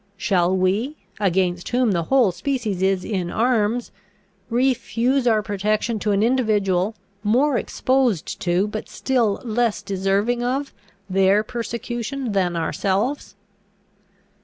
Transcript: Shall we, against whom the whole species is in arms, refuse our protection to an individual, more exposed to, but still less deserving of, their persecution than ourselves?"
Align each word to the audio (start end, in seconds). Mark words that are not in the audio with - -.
Shall 0.17 0.57
we, 0.57 0.95
against 1.19 1.69
whom 1.69 1.91
the 1.91 2.05
whole 2.05 2.31
species 2.31 2.81
is 2.81 3.05
in 3.05 3.29
arms, 3.29 3.91
refuse 4.49 5.27
our 5.27 5.43
protection 5.43 5.99
to 5.99 6.11
an 6.11 6.23
individual, 6.23 6.95
more 7.21 7.55
exposed 7.55 8.39
to, 8.39 8.67
but 8.67 8.89
still 8.89 9.39
less 9.43 9.83
deserving 9.83 10.41
of, 10.41 10.73
their 11.07 11.43
persecution 11.43 12.31
than 12.31 12.55
ourselves?" 12.55 13.35